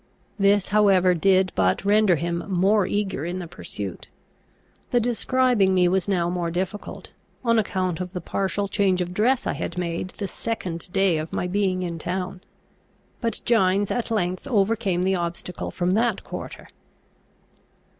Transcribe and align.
This 0.39 0.69
however 0.69 1.13
did 1.13 1.51
but 1.53 1.85
render 1.85 2.15
him 2.15 2.39
more 2.47 2.87
eager 2.87 3.23
in 3.23 3.37
the 3.37 3.47
pursuit. 3.47 4.09
The 4.89 4.99
describing 4.99 5.75
me 5.75 5.87
was 5.87 6.07
now 6.07 6.27
more 6.27 6.49
difficult, 6.49 7.11
on 7.45 7.59
account 7.59 7.99
of 8.01 8.13
the 8.13 8.19
partial 8.19 8.67
change 8.67 8.99
of 8.99 9.13
dress 9.13 9.45
I 9.45 9.53
had 9.53 9.77
made 9.77 10.07
the 10.17 10.27
second 10.27 10.91
day 10.91 11.19
of 11.19 11.31
my 11.31 11.45
being 11.45 11.83
in 11.83 11.99
town. 11.99 12.41
But 13.19 13.41
Gines 13.45 13.91
at 13.91 14.09
length 14.09 14.47
overcame 14.47 15.03
the 15.03 15.13
obstacle 15.13 15.69
from 15.69 15.91
that 15.91 16.23
quarter. 16.23 16.69